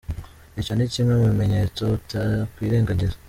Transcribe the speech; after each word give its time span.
Icyo 0.59 0.71
ni 0.73 0.85
kimwe 0.93 1.13
mu 1.19 1.25
bimenyetso 1.31 1.81
utakwirengagiza. 1.97 3.15